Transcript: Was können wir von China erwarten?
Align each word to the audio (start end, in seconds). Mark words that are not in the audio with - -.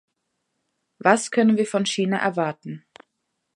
Was 0.97 1.29
können 1.29 1.57
wir 1.57 1.67
von 1.67 1.85
China 1.85 2.17
erwarten? 2.17 2.83